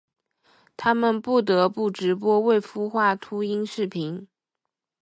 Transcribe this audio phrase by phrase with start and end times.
[0.75, 4.27] 他们不得不直播未孵化秃鹰视频。